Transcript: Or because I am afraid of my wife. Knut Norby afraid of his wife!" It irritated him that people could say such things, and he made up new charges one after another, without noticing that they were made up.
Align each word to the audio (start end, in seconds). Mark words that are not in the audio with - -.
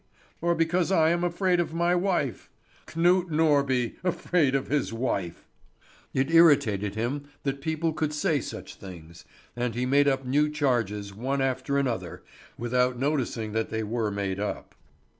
Or 0.41 0.55
because 0.55 0.91
I 0.91 1.11
am 1.11 1.23
afraid 1.23 1.59
of 1.59 1.75
my 1.75 1.93
wife. 1.93 2.49
Knut 2.87 3.27
Norby 3.29 3.97
afraid 4.03 4.55
of 4.55 4.67
his 4.67 4.91
wife!" 4.91 5.45
It 6.11 6.31
irritated 6.33 6.95
him 6.95 7.25
that 7.43 7.61
people 7.61 7.93
could 7.93 8.11
say 8.11 8.41
such 8.41 8.73
things, 8.77 9.25
and 9.55 9.75
he 9.75 9.85
made 9.85 10.07
up 10.07 10.25
new 10.25 10.49
charges 10.49 11.13
one 11.13 11.39
after 11.39 11.77
another, 11.77 12.23
without 12.57 12.97
noticing 12.97 13.51
that 13.51 13.69
they 13.69 13.83
were 13.83 14.09
made 14.09 14.39
up. 14.39 14.73